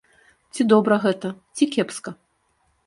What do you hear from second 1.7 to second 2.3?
кепска?